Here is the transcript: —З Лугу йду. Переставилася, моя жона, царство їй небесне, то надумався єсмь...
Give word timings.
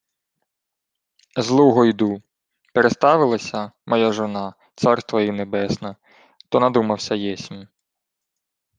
—З 1.37 1.47
Лугу 1.49 1.85
йду. 1.85 2.21
Переставилася, 2.73 3.71
моя 3.85 4.11
жона, 4.11 4.53
царство 4.75 5.21
їй 5.21 5.31
небесне, 5.31 5.95
то 6.49 6.59
надумався 6.59 7.15
єсмь... 7.15 7.65